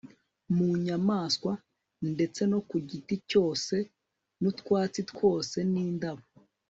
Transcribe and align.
mu 0.55 0.67
nyamaswa 0.85 1.51
ndetse 2.13 2.41
no 2.51 2.59
ku 2.69 2.75
giti 2.89 3.15
cyose 3.29 3.75
n'utwatsi 4.41 5.01
twose 5.11 5.57
n'indabo 5.71 6.23